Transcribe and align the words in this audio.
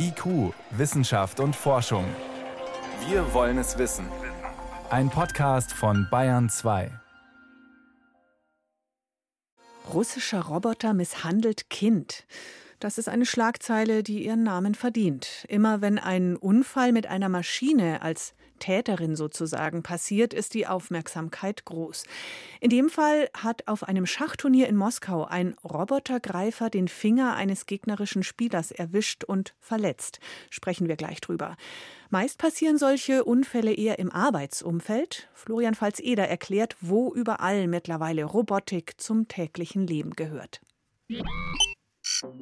IQ, 0.00 0.54
Wissenschaft 0.70 1.40
und 1.40 1.56
Forschung. 1.56 2.04
Wir 3.08 3.34
wollen 3.34 3.58
es 3.58 3.78
wissen. 3.78 4.06
Ein 4.90 5.10
Podcast 5.10 5.72
von 5.72 6.06
Bayern 6.08 6.48
2. 6.48 6.92
Russischer 9.92 10.42
Roboter 10.42 10.94
misshandelt 10.94 11.68
Kind. 11.68 12.26
Das 12.78 12.96
ist 12.96 13.08
eine 13.08 13.26
Schlagzeile, 13.26 14.04
die 14.04 14.24
ihren 14.24 14.44
Namen 14.44 14.76
verdient. 14.76 15.44
Immer 15.48 15.80
wenn 15.80 15.98
ein 15.98 16.36
Unfall 16.36 16.92
mit 16.92 17.08
einer 17.08 17.28
Maschine 17.28 18.02
als 18.02 18.34
Täterin 18.60 19.16
sozusagen 19.16 19.82
passiert, 19.82 20.32
ist 20.32 20.54
die 20.54 20.66
Aufmerksamkeit 20.66 21.64
groß. 21.64 22.04
In 22.60 22.70
dem 22.70 22.88
Fall 22.88 23.30
hat 23.34 23.66
auf 23.66 23.82
einem 23.82 24.06
Schachturnier 24.06 24.68
in 24.68 24.76
Moskau 24.76 25.24
ein 25.24 25.54
Robotergreifer 25.64 26.70
den 26.70 26.88
Finger 26.88 27.34
eines 27.34 27.66
gegnerischen 27.66 28.22
Spielers 28.22 28.70
erwischt 28.70 29.24
und 29.24 29.54
verletzt. 29.58 30.20
Sprechen 30.50 30.88
wir 30.88 30.96
gleich 30.96 31.20
drüber. 31.20 31.56
Meist 32.10 32.38
passieren 32.38 32.78
solche 32.78 33.24
Unfälle 33.24 33.74
eher 33.74 33.98
im 33.98 34.12
Arbeitsumfeld. 34.12 35.28
Florian 35.34 35.74
Pfalz-Eder 35.74 36.28
erklärt, 36.28 36.76
wo 36.80 37.12
überall 37.12 37.66
mittlerweile 37.66 38.24
Robotik 38.24 39.00
zum 39.00 39.26
täglichen 39.26 39.86
Leben 39.86 40.12
gehört. 40.12 40.60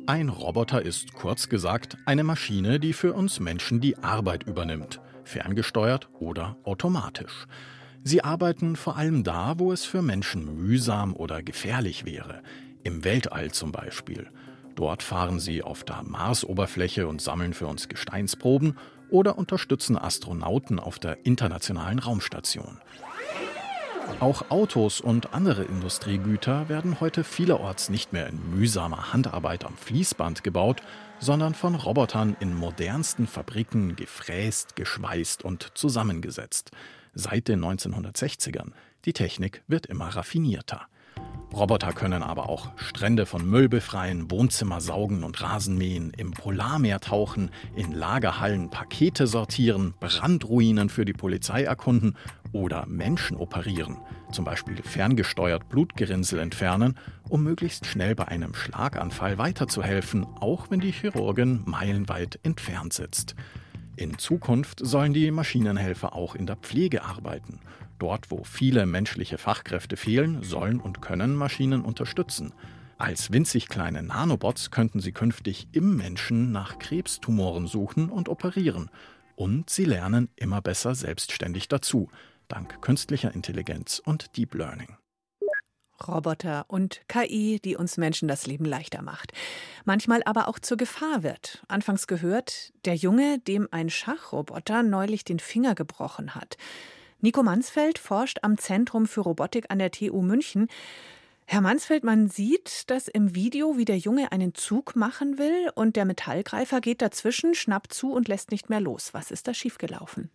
Ein 0.07 0.29
Roboter 0.29 0.83
ist 0.83 1.12
kurz 1.15 1.48
gesagt 1.48 1.97
eine 2.07 2.25
Maschine, 2.25 2.80
die 2.80 2.93
für 2.93 3.12
uns 3.12 3.41
Menschen 3.41 3.80
die 3.80 3.98
Arbeit 3.98 4.45
übernimmt 4.45 5.01
ferngesteuert 5.27 6.09
oder 6.19 6.57
automatisch. 6.65 7.47
Sie 8.03 8.23
arbeiten 8.23 8.77
vor 8.77 8.97
allem 8.97 9.25
da, 9.25 9.59
wo 9.59 9.73
es 9.73 9.84
für 9.84 10.03
Menschen 10.03 10.57
mühsam 10.57 11.15
oder 11.15 11.43
gefährlich 11.43 12.05
wäre, 12.05 12.43
im 12.84 13.05
Weltall 13.05 13.51
zum 13.51 13.73
Beispiel. 13.73 14.29
Dort 14.77 15.03
fahren 15.03 15.41
sie 15.41 15.62
auf 15.62 15.84
der 15.84 16.03
Marsoberfläche 16.05 17.09
und 17.09 17.20
sammeln 17.20 17.55
für 17.55 17.67
uns 17.67 17.89
Gesteinsproben 17.89 18.77
oder 19.11 19.39
unterstützen 19.39 19.98
Astronauten 19.98 20.78
auf 20.78 20.98
der 20.98 21.25
internationalen 21.27 21.98
Raumstation. 21.98 22.78
Auch 24.19 24.51
Autos 24.51 25.01
und 25.03 25.35
andere 25.35 25.65
Industriegüter 25.65 26.71
werden 26.71 27.01
heute 27.01 27.23
vielerorts 27.23 27.91
nicht 27.91 28.15
mehr 28.15 28.29
in 28.29 28.51
mühsamer 28.51 29.12
Handarbeit 29.12 29.65
am 29.65 29.77
Fließband 29.77 30.43
gebaut, 30.43 30.81
sondern 31.19 31.55
von 31.55 31.75
Robotern 31.75 32.34
in 32.41 32.55
modernsten 32.55 33.27
Fabriken 33.27 33.95
gefräst, 33.95 34.75
geschweißt 34.75 35.45
und 35.45 35.73
zusammengesetzt. 35.75 36.71
Seit 37.12 37.49
den 37.49 37.62
1960ern. 37.62 38.73
Die 39.05 39.12
Technik 39.12 39.62
wird 39.69 39.87
immer 39.87 40.09
raffinierter. 40.09 40.87
Roboter 41.56 41.95
können 41.95 42.22
aber 42.22 42.50
auch 42.50 42.69
Strände 42.77 43.25
von 43.25 43.48
Müll 43.48 43.70
befreien, 43.70 44.31
Wohnzimmer 44.31 44.83
saugen 44.83 45.25
und 45.25 45.41
Rasenmähen, 45.41 46.11
im 46.11 46.33
Polarmeer 46.33 47.00
tauchen, 47.00 47.50
in 47.75 47.92
Lagerhallen 47.92 48.69
Pakete 48.69 49.27
sortieren, 49.27 49.94
Brandruinen 49.98 50.91
für 50.91 51.06
die 51.06 51.14
Polizei 51.14 51.64
erkunden 51.64 52.14
oder 52.53 52.84
Menschen 52.84 53.39
operieren, 53.39 53.97
zum 54.31 54.44
Beispiel 54.44 54.83
ferngesteuert 54.83 55.67
Blutgerinnsel 55.70 56.41
entfernen, 56.41 56.98
um 57.31 57.42
möglichst 57.42 57.87
schnell 57.87 58.14
bei 58.14 58.28
einem 58.28 58.53
Schlaganfall 58.53 59.39
weiterzuhelfen, 59.39 60.27
auch 60.41 60.70
wenn 60.70 60.81
die 60.81 60.92
Chirurgin 60.92 61.62
meilenweit 61.64 62.39
entfernt 62.42 62.92
sitzt. 62.92 63.34
In 63.97 64.19
Zukunft 64.19 64.81
sollen 64.84 65.14
die 65.14 65.31
Maschinenhelfer 65.31 66.14
auch 66.14 66.34
in 66.34 66.44
der 66.44 66.56
Pflege 66.56 67.03
arbeiten 67.03 67.61
Dort, 67.98 68.30
wo 68.30 68.44
viele 68.44 68.86
menschliche 68.86 69.39
Fachkräfte 69.39 69.97
fehlen, 69.97 70.42
sollen 70.42 70.80
und 70.80 71.00
können 71.00 71.34
Maschinen 71.34 71.83
unterstützen. 71.83 72.53
Als 72.98 73.30
winzig 73.30 73.69
kleine 73.69 74.03
Nanobots 74.03 74.70
könnten 74.70 75.00
sie 75.00 75.12
künftig 75.12 75.69
im 75.72 75.97
Menschen 75.97 76.53
nach 76.53 76.78
Krebstumoren 76.78 77.66
suchen 77.66 78.08
und 78.08 78.28
operieren. 78.28 78.91
Und 79.34 79.69
sie 79.69 79.84
lernen 79.84 80.30
immer 80.36 80.62
besser 80.62 80.94
selbstständig 80.94 81.69
dazu, 81.69 82.08
dank 82.48 82.80
künstlicher 82.80 83.34
Intelligenz 83.34 84.00
und 84.05 84.36
Deep 84.36 84.55
Learning. 84.55 84.97
Roboter 86.06 86.66
und 86.69 87.00
KI, 87.09 87.60
die 87.62 87.76
uns 87.76 87.97
Menschen 87.97 88.28
das 88.28 88.47
Leben 88.47 88.65
leichter 88.65 89.03
macht. 89.03 89.32
Manchmal 89.84 90.22
aber 90.25 90.48
auch 90.48 90.59
zur 90.59 90.76
Gefahr 90.76 91.22
wird. 91.22 91.65
Anfangs 91.69 92.06
gehört, 92.06 92.72
der 92.84 92.94
Junge, 92.94 93.38
dem 93.41 93.69
ein 93.71 93.91
Schachroboter 93.91 94.82
neulich 94.82 95.25
den 95.25 95.38
Finger 95.38 95.75
gebrochen 95.75 96.34
hat. 96.34 96.56
Nico 97.21 97.43
Mansfeld 97.43 97.99
forscht 97.99 98.41
am 98.43 98.59
Zentrum 98.59 99.06
für 99.06 99.22
Robotik 99.22 99.66
an 99.71 99.78
der 99.78 99.91
TU 99.91 100.21
München. 100.21 100.69
Herr 101.47 101.60
Mansfeld, 101.60 102.04
man 102.04 102.28
sieht 102.28 102.91
das 102.91 103.09
im 103.09 103.34
Video, 103.34 103.78
wie 103.78 103.84
der 103.84 103.97
Junge 103.97 104.32
einen 104.32 104.54
Zug 104.54 104.97
machen 104.97 105.38
will 105.38 105.71
und 105.75 105.97
der 105.97 106.04
Metallgreifer 106.04 106.81
geht 106.81 107.00
dazwischen, 107.00 107.54
schnappt 107.54 107.94
zu 107.94 108.12
und 108.12 108.28
lässt 108.28 108.50
nicht 108.50 108.69
mehr 108.69 108.81
los. 108.81 109.15
Was 109.15 109.31
ist 109.31 109.49
da 109.49 109.54
schiefgelaufen? 109.54 110.31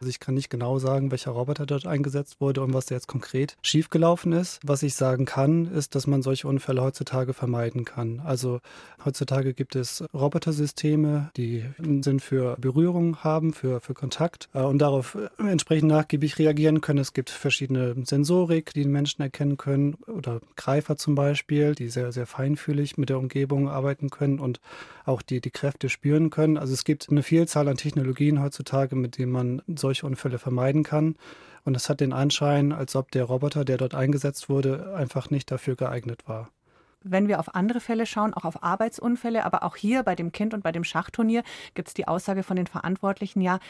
Also 0.00 0.10
ich 0.10 0.20
kann 0.20 0.34
nicht 0.34 0.50
genau 0.50 0.78
sagen, 0.78 1.10
welcher 1.10 1.30
Roboter 1.30 1.66
dort 1.66 1.86
eingesetzt 1.86 2.40
wurde 2.40 2.62
und 2.62 2.74
was 2.74 2.86
da 2.86 2.94
jetzt 2.94 3.08
konkret 3.08 3.56
schiefgelaufen 3.62 4.32
ist. 4.32 4.60
Was 4.62 4.82
ich 4.82 4.94
sagen 4.94 5.24
kann, 5.24 5.66
ist, 5.66 5.94
dass 5.94 6.06
man 6.06 6.22
solche 6.22 6.48
Unfälle 6.48 6.82
heutzutage 6.82 7.32
vermeiden 7.32 7.84
kann. 7.84 8.20
Also 8.24 8.60
heutzutage 9.04 9.54
gibt 9.54 9.76
es 9.76 10.04
Robotersysteme, 10.12 11.30
die 11.36 11.64
Sinn 11.78 12.20
für 12.20 12.56
Berührung 12.58 13.18
haben, 13.24 13.52
für, 13.52 13.80
für 13.80 13.94
Kontakt 13.94 14.48
äh, 14.54 14.60
und 14.60 14.78
darauf 14.78 15.16
entsprechend 15.38 15.88
nachgiebig 15.88 16.38
reagieren 16.38 16.80
können. 16.80 16.98
Es 16.98 17.12
gibt 17.12 17.30
verschiedene 17.30 17.94
Sensorik, 18.04 18.72
die 18.74 18.84
Menschen 18.84 19.22
erkennen 19.22 19.56
können 19.56 19.94
oder 20.06 20.40
Greifer 20.56 20.96
zum 20.96 21.14
Beispiel, 21.14 21.74
die 21.74 21.88
sehr, 21.88 22.12
sehr 22.12 22.26
feinfühlig 22.26 22.98
mit 22.98 23.08
der 23.08 23.18
Umgebung 23.18 23.68
arbeiten 23.68 24.10
können 24.10 24.38
und 24.38 24.60
auch 25.06 25.22
die, 25.22 25.40
die 25.40 25.50
Kräfte 25.50 25.88
spüren 25.88 26.30
können. 26.30 26.58
Also 26.58 26.74
es 26.74 26.84
gibt 26.84 27.08
eine 27.10 27.22
Vielzahl 27.22 27.68
an 27.68 27.76
Technologien 27.76 28.42
heutzutage, 28.42 28.96
mit 28.96 29.18
denen 29.18 29.32
man 29.32 29.62
solche 29.86 30.06
Unfälle 30.06 30.38
vermeiden 30.38 30.82
kann. 30.82 31.16
Und 31.64 31.76
es 31.76 31.88
hat 31.88 32.00
den 32.00 32.12
Anschein, 32.12 32.72
als 32.72 32.94
ob 32.96 33.10
der 33.10 33.24
Roboter, 33.24 33.64
der 33.64 33.76
dort 33.76 33.94
eingesetzt 33.94 34.48
wurde, 34.48 34.94
einfach 34.96 35.30
nicht 35.30 35.50
dafür 35.50 35.76
geeignet 35.76 36.22
war. 36.26 36.48
Wenn 37.02 37.28
wir 37.28 37.38
auf 37.38 37.54
andere 37.54 37.80
Fälle 37.80 38.04
schauen, 38.06 38.34
auch 38.34 38.44
auf 38.44 38.64
Arbeitsunfälle, 38.64 39.44
aber 39.44 39.62
auch 39.62 39.76
hier 39.76 40.02
bei 40.02 40.16
dem 40.16 40.32
Kind 40.32 40.54
und 40.54 40.62
bei 40.62 40.72
dem 40.72 40.82
Schachturnier 40.82 41.44
gibt 41.74 41.88
es 41.88 41.94
die 41.94 42.08
Aussage 42.08 42.42
von 42.42 42.56
den 42.56 42.66
Verantwortlichen, 42.66 43.40
ja, 43.40 43.60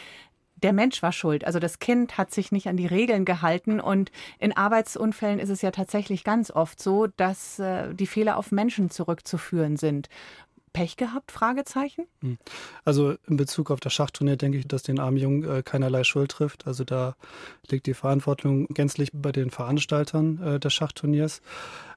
der 0.63 0.73
Mensch 0.73 1.03
war 1.03 1.13
schuld. 1.13 1.45
Also 1.47 1.59
das 1.59 1.79
Kind 1.79 2.17
hat 2.17 2.33
sich 2.33 2.51
nicht 2.51 2.67
an 2.67 2.79
die 2.79 2.87
Regeln 2.87 3.25
gehalten. 3.27 3.79
Und 3.79 4.11
in 4.39 4.57
Arbeitsunfällen 4.57 5.39
ist 5.39 5.51
es 5.51 5.61
ja 5.61 5.71
tatsächlich 5.71 6.25
ganz 6.25 6.51
oft 6.51 6.83
so, 6.83 7.07
dass 7.07 7.59
äh, 7.59 7.95
die 7.95 8.07
Fehler 8.07 8.39
auf 8.39 8.53
Menschen 8.53 8.91
zurückzuführen 8.91 9.77
sind. 9.77 10.09
Pech 10.77 10.99
gehabt? 10.99 11.33
Fragezeichen? 11.33 12.05
Hm. 12.21 12.37
Also 12.85 13.15
in 13.27 13.39
Bezug 13.39 13.71
auf 13.71 13.81
das 13.81 13.95
Schachturnier 13.95 14.37
denke 14.37 14.59
ich, 14.59 14.69
dass 14.69 14.83
den 14.83 15.01
armen 15.01 15.17
Jungen 15.17 15.43
äh, 15.43 15.63
keinerlei 15.63 16.05
Schuld 16.05 16.33
trifft. 16.33 16.67
Also 16.67 16.85
da 16.85 17.17
liegt 17.71 17.87
die 17.87 17.95
Verantwortung 17.95 18.67
gänzlich 18.67 19.09
bei 19.15 19.33
den 19.33 19.51
Veranstaltern 19.51 20.39
äh, 20.43 20.61
des 20.61 20.75
Schachturniers. 20.75 21.41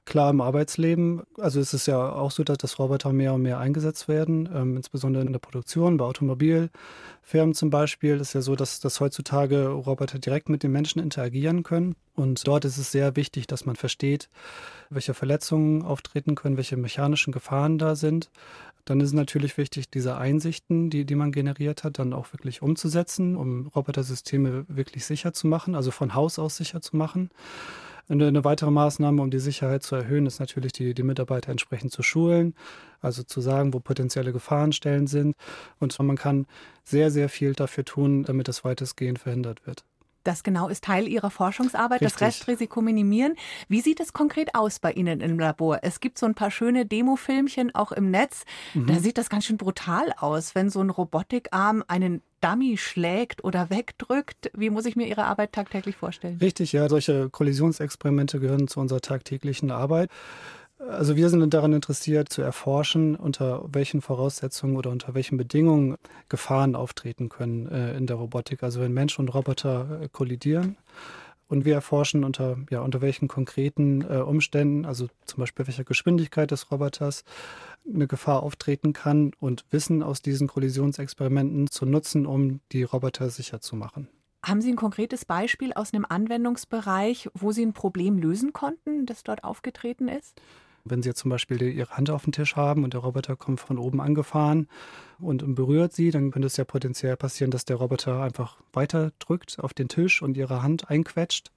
Klar 0.06 0.30
im 0.30 0.40
Arbeitsleben, 0.40 1.22
also 1.36 1.60
es 1.60 1.74
ist 1.74 1.86
ja 1.86 2.10
auch 2.10 2.30
so, 2.30 2.42
dass 2.42 2.56
das 2.56 2.78
Roboter 2.78 3.12
mehr 3.12 3.34
und 3.34 3.42
mehr 3.42 3.58
eingesetzt 3.58 4.08
werden, 4.08 4.48
ähm, 4.52 4.76
insbesondere 4.76 5.24
in 5.24 5.32
der 5.32 5.40
Produktion, 5.40 5.98
bei 5.98 6.06
Automobilfirmen 6.06 7.54
zum 7.54 7.68
Beispiel. 7.68 8.18
ist 8.18 8.32
ja 8.32 8.40
so, 8.40 8.56
dass, 8.56 8.80
dass 8.80 8.98
heutzutage 8.98 9.68
Roboter 9.68 10.18
direkt 10.18 10.48
mit 10.48 10.62
den 10.62 10.72
Menschen 10.72 11.02
interagieren 11.02 11.64
können. 11.64 11.96
Und 12.14 12.46
dort 12.46 12.64
ist 12.64 12.78
es 12.78 12.90
sehr 12.90 13.14
wichtig, 13.14 13.46
dass 13.46 13.66
man 13.66 13.76
versteht, 13.76 14.30
welche 14.88 15.14
Verletzungen 15.14 15.82
auftreten 15.82 16.34
können, 16.34 16.56
welche 16.56 16.76
mechanischen 16.76 17.32
Gefahren 17.32 17.78
da 17.78 17.94
sind. 17.94 18.30
Dann 18.84 19.00
ist 19.00 19.08
es 19.08 19.12
natürlich 19.12 19.56
wichtig, 19.58 19.90
diese 19.90 20.16
Einsichten, 20.16 20.90
die, 20.90 21.04
die 21.04 21.14
man 21.14 21.32
generiert 21.32 21.84
hat, 21.84 21.98
dann 21.98 22.12
auch 22.12 22.32
wirklich 22.32 22.62
umzusetzen, 22.62 23.36
um 23.36 23.68
Robotersysteme 23.68 24.64
wirklich 24.68 25.04
sicher 25.04 25.32
zu 25.32 25.46
machen, 25.46 25.74
also 25.74 25.90
von 25.90 26.14
Haus 26.14 26.38
aus 26.38 26.56
sicher 26.56 26.80
zu 26.80 26.96
machen. 26.96 27.30
Eine, 28.08 28.26
eine 28.26 28.44
weitere 28.44 28.72
Maßnahme, 28.72 29.22
um 29.22 29.30
die 29.30 29.38
Sicherheit 29.38 29.84
zu 29.84 29.94
erhöhen, 29.94 30.26
ist 30.26 30.40
natürlich, 30.40 30.72
die, 30.72 30.94
die 30.94 31.04
Mitarbeiter 31.04 31.52
entsprechend 31.52 31.92
zu 31.92 32.02
schulen, 32.02 32.54
also 33.00 33.22
zu 33.22 33.40
sagen, 33.40 33.72
wo 33.72 33.78
potenzielle 33.78 34.32
Gefahrenstellen 34.32 35.06
sind. 35.06 35.36
Und 35.78 35.96
man 36.00 36.16
kann 36.16 36.46
sehr, 36.82 37.12
sehr 37.12 37.28
viel 37.28 37.52
dafür 37.52 37.84
tun, 37.84 38.24
damit 38.24 38.48
das 38.48 38.64
weitestgehend 38.64 39.20
verhindert 39.20 39.64
wird. 39.64 39.84
Das 40.24 40.42
genau 40.42 40.68
ist 40.68 40.84
Teil 40.84 41.08
Ihrer 41.08 41.30
Forschungsarbeit, 41.30 42.02
Richtig. 42.02 42.18
das 42.18 42.28
Restrisiko 42.28 42.82
minimieren. 42.82 43.34
Wie 43.68 43.80
sieht 43.80 44.00
es 44.00 44.12
konkret 44.12 44.54
aus 44.54 44.78
bei 44.78 44.92
Ihnen 44.92 45.20
im 45.20 45.38
Labor? 45.38 45.80
Es 45.82 46.00
gibt 46.00 46.18
so 46.18 46.26
ein 46.26 46.34
paar 46.34 46.50
schöne 46.50 46.86
Demofilmchen 46.86 47.74
auch 47.74 47.92
im 47.92 48.10
Netz. 48.10 48.44
Mhm. 48.74 48.86
Da 48.86 48.94
sieht 49.00 49.18
das 49.18 49.30
ganz 49.30 49.46
schön 49.46 49.56
brutal 49.56 50.12
aus, 50.18 50.54
wenn 50.54 50.70
so 50.70 50.80
ein 50.80 50.90
Robotikarm 50.90 51.84
einen 51.88 52.22
Dummy 52.40 52.76
schlägt 52.76 53.44
oder 53.44 53.70
wegdrückt. 53.70 54.50
Wie 54.54 54.70
muss 54.70 54.86
ich 54.86 54.96
mir 54.96 55.06
Ihre 55.06 55.24
Arbeit 55.24 55.52
tagtäglich 55.52 55.96
vorstellen? 55.96 56.38
Richtig, 56.40 56.72
ja. 56.72 56.88
Solche 56.88 57.28
Kollisionsexperimente 57.28 58.40
gehören 58.40 58.68
zu 58.68 58.80
unserer 58.80 59.00
tagtäglichen 59.00 59.70
Arbeit. 59.70 60.10
Also 60.88 61.14
wir 61.14 61.28
sind 61.28 61.52
daran 61.52 61.74
interessiert 61.74 62.30
zu 62.30 62.40
erforschen, 62.40 63.14
unter 63.14 63.64
welchen 63.70 64.00
Voraussetzungen 64.00 64.76
oder 64.76 64.90
unter 64.90 65.14
welchen 65.14 65.36
Bedingungen 65.36 65.96
Gefahren 66.28 66.74
auftreten 66.74 67.28
können 67.28 67.66
äh, 67.68 67.96
in 67.96 68.06
der 68.06 68.16
Robotik. 68.16 68.62
Also 68.62 68.80
wenn 68.80 68.92
Mensch 68.92 69.18
und 69.18 69.28
Roboter 69.34 70.00
äh, 70.02 70.08
kollidieren 70.10 70.78
Und 71.50 71.64
wir 71.64 71.74
erforschen 71.74 72.22
unter, 72.22 72.58
ja, 72.70 72.80
unter 72.80 73.00
welchen 73.00 73.26
konkreten 73.26 74.02
äh, 74.02 74.18
Umständen, 74.18 74.86
also 74.86 75.08
zum 75.24 75.40
Beispiel 75.40 75.66
welcher 75.66 75.82
Geschwindigkeit 75.82 76.50
des 76.52 76.70
Roboters, 76.70 77.24
eine 77.92 78.06
Gefahr 78.06 78.44
auftreten 78.44 78.92
kann 78.92 79.32
und 79.40 79.64
Wissen 79.70 80.02
aus 80.02 80.22
diesen 80.22 80.46
Kollisionsexperimenten 80.46 81.68
zu 81.68 81.86
nutzen, 81.86 82.24
um 82.24 82.60
die 82.70 82.84
Roboter 82.84 83.30
sicher 83.30 83.60
zu 83.60 83.74
machen. 83.74 84.08
Haben 84.44 84.62
Sie 84.62 84.70
ein 84.70 84.76
konkretes 84.76 85.24
Beispiel 85.24 85.72
aus 85.72 85.92
einem 85.92 86.06
Anwendungsbereich, 86.08 87.28
wo 87.34 87.50
Sie 87.50 87.66
ein 87.66 87.72
Problem 87.72 88.16
lösen 88.16 88.52
konnten, 88.52 89.04
das 89.04 89.24
dort 89.24 89.42
aufgetreten 89.42 90.08
ist? 90.08 90.40
Wenn 90.84 91.02
Sie 91.02 91.08
jetzt 91.08 91.20
zum 91.20 91.30
Beispiel 91.30 91.60
Ihre 91.62 91.96
Hand 91.96 92.10
auf 92.10 92.24
dem 92.24 92.32
Tisch 92.32 92.56
haben 92.56 92.84
und 92.84 92.94
der 92.94 93.00
Roboter 93.00 93.36
kommt 93.36 93.60
von 93.60 93.78
oben 93.78 94.00
angefahren 94.00 94.68
und 95.18 95.54
berührt 95.54 95.92
Sie, 95.92 96.10
dann 96.10 96.30
könnte 96.30 96.46
es 96.46 96.56
ja 96.56 96.64
potenziell 96.64 97.16
passieren, 97.16 97.50
dass 97.50 97.64
der 97.64 97.76
Roboter 97.76 98.22
einfach 98.22 98.58
weiter 98.72 99.12
drückt 99.18 99.58
auf 99.58 99.74
den 99.74 99.88
Tisch 99.88 100.22
und 100.22 100.36
Ihre 100.36 100.62
Hand 100.62 100.90
einquetscht. 100.90 101.50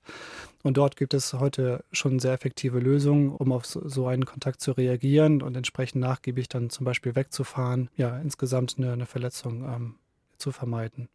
Und 0.64 0.78
dort 0.78 0.96
gibt 0.96 1.14
es 1.14 1.34
heute 1.34 1.84
schon 1.92 2.20
sehr 2.20 2.34
effektive 2.34 2.80
Lösungen, 2.80 3.32
um 3.32 3.52
auf 3.52 3.66
so 3.66 4.08
einen 4.08 4.26
Kontakt 4.26 4.62
zu 4.62 4.72
reagieren 4.72 5.42
und 5.42 5.56
entsprechend 5.56 6.02
nachgiebig 6.02 6.50
dann 6.50 6.70
zum 6.70 6.86
Beispiel 6.86 7.16
wegzufahren, 7.16 7.90
ja, 7.96 8.18
insgesamt 8.18 8.76
eine, 8.78 8.94
eine 8.94 9.06
Verletzung 9.06 9.64
ähm, 9.64 9.96
zu 10.38 10.52
vermeiden 10.52 11.10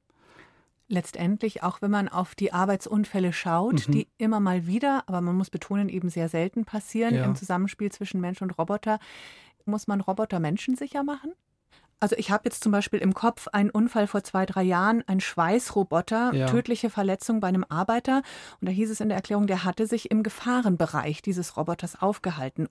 letztendlich, 0.88 1.62
auch 1.62 1.82
wenn 1.82 1.90
man 1.90 2.08
auf 2.08 2.35
die 2.35 2.52
Arbeitsunfälle 2.52 3.32
schaut, 3.32 3.87
mhm. 3.88 3.93
die 3.93 4.08
immer 4.19 4.40
mal 4.40 4.67
wieder, 4.67 5.05
aber 5.06 5.20
man 5.20 5.37
muss 5.37 5.50
betonen, 5.50 5.88
eben 5.88 6.08
sehr 6.08 6.29
selten 6.29 6.64
passieren 6.64 7.14
ja. 7.14 7.25
im 7.25 7.37
Zusammenspiel 7.37 7.93
zwischen 7.93 8.20
Mensch 8.20 8.43
und 8.43 8.58
Roboter, 8.58 8.99
muss 9.64 9.87
man 9.87 10.00
Roboter 10.00 10.40
menschensicher 10.40 11.05
machen? 11.05 11.32
Also 12.00 12.14
ich 12.17 12.31
habe 12.31 12.44
jetzt 12.44 12.62
zum 12.62 12.70
Beispiel 12.70 13.00
im 13.00 13.12
Kopf 13.12 13.49
einen 13.49 13.70
Unfall 13.70 14.06
vor 14.06 14.23
zwei, 14.23 14.46
drei 14.46 14.62
Jahren, 14.62 15.02
ein 15.08 15.20
Schweißroboter, 15.20 16.32
ja. 16.32 16.46
tödliche 16.46 16.90
Verletzung 16.90 17.40
bei 17.40 17.49
einem 17.49 17.64
Arbeiter. 17.69 18.23
Und 18.61 18.69
da 18.69 18.73
hieß 18.73 18.90
es 18.90 19.00
in 19.00 19.08
der 19.08 19.17
Erklärung, 19.17 19.49
der 19.49 19.64
hatte 19.64 19.87
sich 19.87 20.11
im 20.11 20.23
Gefahrenbereich 20.23 21.23
dieses 21.23 21.56
Roboters 21.56 22.00
aufgehalten. 22.00 22.69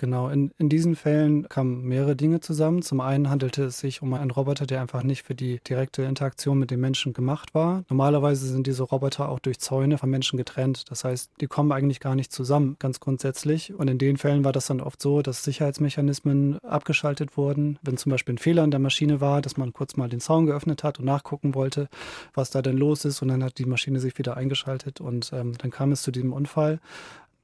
Genau, 0.00 0.28
in, 0.28 0.52
in 0.58 0.68
diesen 0.68 0.94
Fällen 0.94 1.48
kamen 1.48 1.82
mehrere 1.82 2.14
Dinge 2.14 2.38
zusammen. 2.38 2.82
Zum 2.82 3.00
einen 3.00 3.28
handelte 3.28 3.64
es 3.64 3.80
sich 3.80 4.00
um 4.00 4.14
einen 4.14 4.30
Roboter, 4.30 4.64
der 4.64 4.80
einfach 4.80 5.02
nicht 5.02 5.24
für 5.24 5.34
die 5.34 5.60
direkte 5.68 6.02
Interaktion 6.02 6.56
mit 6.56 6.70
den 6.70 6.78
Menschen 6.78 7.12
gemacht 7.12 7.52
war. 7.52 7.82
Normalerweise 7.88 8.46
sind 8.46 8.68
diese 8.68 8.84
Roboter 8.84 9.28
auch 9.28 9.40
durch 9.40 9.58
Zäune 9.58 9.98
von 9.98 10.08
Menschen 10.08 10.36
getrennt. 10.36 10.88
Das 10.88 11.02
heißt, 11.02 11.32
die 11.40 11.48
kommen 11.48 11.72
eigentlich 11.72 11.98
gar 11.98 12.14
nicht 12.14 12.32
zusammen, 12.32 12.76
ganz 12.78 13.00
grundsätzlich. 13.00 13.74
Und 13.74 13.90
in 13.90 13.98
den 13.98 14.18
Fällen 14.18 14.44
war 14.44 14.52
das 14.52 14.66
dann 14.66 14.80
oft 14.80 15.02
so, 15.02 15.20
dass 15.20 15.42
Sicherheitsmechanismen 15.42 16.60
abgeschaltet 16.60 17.36
wurden. 17.36 17.80
Wenn 17.82 17.96
zum 17.96 18.10
Beispiel 18.10 18.36
ein 18.36 18.38
Fehler 18.38 18.62
in 18.62 18.70
der 18.70 18.78
Maschine 18.78 19.20
war, 19.20 19.42
dass 19.42 19.56
man 19.56 19.72
kurz 19.72 19.96
mal 19.96 20.08
den 20.08 20.20
Zaun 20.20 20.46
geöffnet 20.46 20.84
hat 20.84 21.00
und 21.00 21.06
nachgucken 21.06 21.56
wollte, 21.56 21.88
was 22.34 22.50
da 22.50 22.62
denn 22.62 22.78
los 22.78 23.04
ist. 23.04 23.20
Und 23.20 23.28
dann 23.28 23.42
hat 23.42 23.58
die 23.58 23.66
Maschine 23.66 23.98
sich 23.98 24.16
wieder 24.16 24.36
eingeschaltet 24.36 25.00
und 25.00 25.32
ähm, 25.32 25.58
dann 25.58 25.72
kam 25.72 25.90
es 25.90 26.02
zu 26.02 26.12
diesem 26.12 26.32
Unfall. 26.32 26.78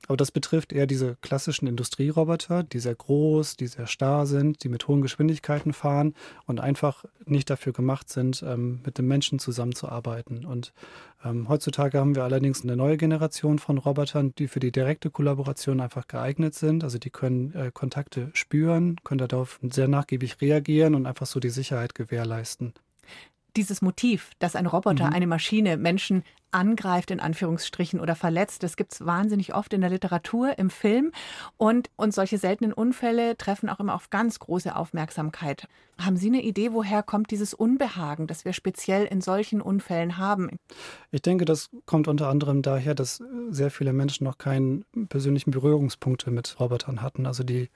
Aber 0.06 0.16
das 0.16 0.30
betrifft 0.30 0.72
eher 0.72 0.86
diese 0.86 1.16
klassischen 1.22 1.66
Industrieroboter, 1.66 2.62
die 2.62 2.78
sehr 2.78 2.94
groß, 2.94 3.56
die 3.56 3.66
sehr 3.66 3.86
starr 3.86 4.26
sind, 4.26 4.62
die 4.62 4.68
mit 4.68 4.86
hohen 4.86 5.00
Geschwindigkeiten 5.00 5.72
fahren 5.72 6.14
und 6.46 6.60
einfach 6.60 7.04
nicht 7.24 7.48
dafür 7.48 7.72
gemacht 7.72 8.10
sind, 8.10 8.42
ähm, 8.46 8.80
mit 8.84 8.98
dem 8.98 9.08
Menschen 9.08 9.38
zusammenzuarbeiten. 9.38 10.44
Und 10.44 10.72
ähm, 11.24 11.48
heutzutage 11.48 11.98
haben 11.98 12.14
wir 12.14 12.24
allerdings 12.24 12.62
eine 12.62 12.76
neue 12.76 12.96
Generation 12.96 13.58
von 13.58 13.78
Robotern, 13.78 14.34
die 14.36 14.48
für 14.48 14.60
die 14.60 14.72
direkte 14.72 15.10
Kollaboration 15.10 15.80
einfach 15.80 16.06
geeignet 16.06 16.54
sind. 16.54 16.84
Also 16.84 16.98
die 16.98 17.10
können 17.10 17.54
äh, 17.54 17.70
Kontakte 17.72 18.30
spüren, 18.34 18.96
können 19.04 19.26
darauf 19.26 19.58
sehr 19.62 19.88
nachgiebig 19.88 20.40
reagieren 20.40 20.94
und 20.94 21.06
einfach 21.06 21.26
so 21.26 21.40
die 21.40 21.50
Sicherheit 21.50 21.94
gewährleisten 21.94 22.74
dieses 23.56 23.82
Motiv, 23.82 24.30
dass 24.38 24.56
ein 24.56 24.66
Roboter, 24.66 25.06
mhm. 25.06 25.12
eine 25.12 25.26
Maschine 25.26 25.76
Menschen 25.76 26.24
angreift, 26.54 27.10
in 27.10 27.20
Anführungsstrichen, 27.20 28.00
oder 28.00 28.14
verletzt, 28.14 28.62
das 28.62 28.76
gibt 28.76 28.92
es 28.92 29.04
wahnsinnig 29.04 29.54
oft 29.54 29.72
in 29.72 29.80
der 29.80 29.90
Literatur, 29.90 30.56
im 30.56 30.70
Film. 30.70 31.10
Und, 31.56 31.90
und 31.96 32.14
solche 32.14 32.38
seltenen 32.38 32.72
Unfälle 32.72 33.36
treffen 33.36 33.68
auch 33.68 33.80
immer 33.80 33.94
auf 33.94 34.08
ganz 34.10 34.38
große 34.38 34.74
Aufmerksamkeit. 34.74 35.66
Haben 35.98 36.16
Sie 36.16 36.28
eine 36.28 36.42
Idee, 36.42 36.72
woher 36.72 37.02
kommt 37.02 37.30
dieses 37.30 37.54
Unbehagen, 37.54 38.26
das 38.26 38.44
wir 38.44 38.52
speziell 38.52 39.04
in 39.04 39.20
solchen 39.20 39.60
Unfällen 39.60 40.16
haben? 40.16 40.50
Ich 41.10 41.22
denke, 41.22 41.44
das 41.44 41.70
kommt 41.86 42.08
unter 42.08 42.28
anderem 42.28 42.62
daher, 42.62 42.94
dass 42.94 43.22
sehr 43.50 43.70
viele 43.70 43.92
Menschen 43.92 44.24
noch 44.24 44.38
keinen 44.38 44.84
persönlichen 45.08 45.50
Berührungspunkte 45.50 46.30
mit 46.30 46.58
Robotern 46.60 47.02
hatten. 47.02 47.26
Also 47.26 47.42
die 47.42 47.68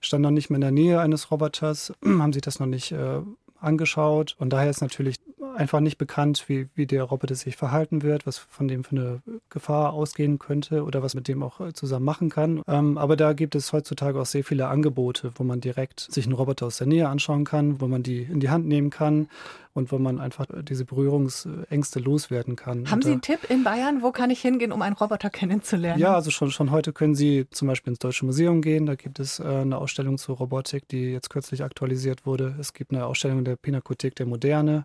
standen 0.00 0.22
noch 0.22 0.30
nicht 0.30 0.48
mehr 0.48 0.56
in 0.56 0.62
der 0.62 0.70
Nähe 0.70 1.00
eines 1.00 1.30
Roboters, 1.30 1.92
haben 2.04 2.32
sich 2.32 2.42
das 2.42 2.60
noch 2.60 2.66
nicht 2.66 2.92
äh, 2.92 3.20
angeschaut. 3.62 4.36
Und 4.38 4.52
daher 4.52 4.70
ist 4.70 4.80
natürlich 4.80 5.16
einfach 5.56 5.80
nicht 5.80 5.98
bekannt, 5.98 6.44
wie, 6.48 6.68
wie 6.74 6.86
der 6.86 7.04
Roboter 7.04 7.34
sich 7.34 7.56
verhalten 7.56 8.02
wird, 8.02 8.26
was 8.26 8.38
von 8.38 8.68
dem 8.68 8.84
für 8.84 8.96
eine 8.96 9.22
Gefahr 9.50 9.92
ausgehen 9.92 10.38
könnte 10.38 10.84
oder 10.84 11.02
was 11.02 11.14
mit 11.14 11.28
dem 11.28 11.42
auch 11.42 11.60
äh, 11.60 11.72
zusammen 11.72 12.04
machen 12.04 12.30
kann. 12.30 12.62
Ähm, 12.66 12.98
aber 12.98 13.16
da 13.16 13.32
gibt 13.32 13.54
es 13.54 13.72
heutzutage 13.72 14.20
auch 14.20 14.26
sehr 14.26 14.44
viele 14.44 14.68
Angebote, 14.68 15.32
wo 15.36 15.44
man 15.44 15.60
direkt 15.60 16.00
sich 16.00 16.26
einen 16.26 16.34
Roboter 16.34 16.66
aus 16.66 16.78
der 16.78 16.86
Nähe 16.86 17.08
anschauen 17.08 17.44
kann, 17.44 17.80
wo 17.80 17.86
man 17.86 18.02
die 18.02 18.22
in 18.22 18.40
die 18.40 18.50
Hand 18.50 18.66
nehmen 18.66 18.90
kann 18.90 19.28
und 19.74 19.90
wo 19.90 19.98
man 19.98 20.20
einfach 20.20 20.46
diese 20.62 20.84
Berührungsängste 20.84 21.98
loswerden 21.98 22.56
kann. 22.56 22.90
Haben 22.90 23.02
Sie 23.02 23.12
einen 23.12 23.22
Tipp 23.22 23.48
in 23.48 23.64
Bayern? 23.64 24.02
Wo 24.02 24.12
kann 24.12 24.30
ich 24.30 24.40
hingehen, 24.40 24.72
um 24.72 24.82
einen 24.82 24.94
Roboter 24.94 25.30
kennenzulernen? 25.30 25.98
Ja, 25.98 26.14
also 26.14 26.30
schon, 26.30 26.50
schon 26.50 26.70
heute 26.70 26.92
können 26.92 27.14
Sie 27.14 27.46
zum 27.50 27.68
Beispiel 27.68 27.92
ins 27.92 27.98
Deutsche 27.98 28.26
Museum 28.26 28.60
gehen. 28.60 28.86
Da 28.86 28.94
gibt 28.94 29.18
es 29.18 29.40
äh, 29.40 29.44
eine 29.44 29.78
Ausstellung 29.78 30.18
zur 30.18 30.36
Robotik, 30.36 30.88
die 30.88 31.12
jetzt 31.12 31.30
kürzlich 31.30 31.64
aktualisiert 31.64 32.26
wurde. 32.26 32.54
Es 32.60 32.74
gibt 32.74 32.92
eine 32.92 33.06
Ausstellung 33.06 33.44
der 33.44 33.56
Pinakothek 33.56 34.14
der 34.16 34.26
Moderne 34.26 34.84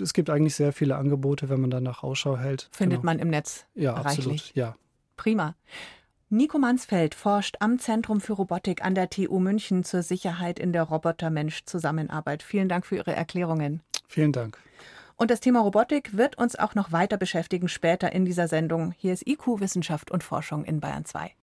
es 0.00 0.12
gibt 0.12 0.30
eigentlich 0.30 0.54
sehr 0.54 0.72
viele 0.72 0.96
Angebote, 0.96 1.48
wenn 1.48 1.60
man 1.60 1.70
danach 1.70 2.02
Ausschau 2.02 2.36
hält. 2.36 2.68
Findet 2.72 3.00
genau. 3.00 3.12
man 3.12 3.18
im 3.18 3.28
Netz 3.28 3.66
ja, 3.74 3.92
reichlich. 3.92 4.26
Absolut, 4.26 4.54
ja. 4.54 4.76
Prima. 5.16 5.54
Nico 6.28 6.58
Mansfeld 6.58 7.14
forscht 7.14 7.56
am 7.60 7.78
Zentrum 7.78 8.20
für 8.20 8.32
Robotik 8.32 8.84
an 8.84 8.96
der 8.96 9.08
TU 9.10 9.38
München 9.38 9.84
zur 9.84 10.02
Sicherheit 10.02 10.58
in 10.58 10.72
der 10.72 10.82
Roboter-Mensch-Zusammenarbeit. 10.82 12.42
Vielen 12.42 12.68
Dank 12.68 12.84
für 12.84 12.96
Ihre 12.96 13.14
Erklärungen. 13.14 13.80
Vielen 14.08 14.32
Dank. 14.32 14.58
Und 15.14 15.30
das 15.30 15.40
Thema 15.40 15.60
Robotik 15.60 16.16
wird 16.16 16.36
uns 16.36 16.56
auch 16.56 16.74
noch 16.74 16.92
weiter 16.92 17.16
beschäftigen 17.16 17.68
später 17.68 18.12
in 18.12 18.24
dieser 18.24 18.48
Sendung. 18.48 18.92
Hier 18.98 19.12
ist 19.12 19.26
IQ 19.26 19.60
Wissenschaft 19.60 20.10
und 20.10 20.24
Forschung 20.24 20.64
in 20.64 20.80
Bayern 20.80 21.04
2. 21.04 21.32